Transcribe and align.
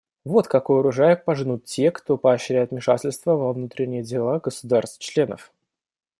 Вот 0.25 0.47
какой 0.47 0.79
урожай 0.79 1.15
пожнут 1.15 1.63
те, 1.65 1.91
кто 1.91 2.17
поощряет 2.17 2.71
вмешательство 2.71 3.33
во 3.35 3.53
внутренние 3.53 4.01
дела 4.01 4.39
государств-членов. 4.39 5.53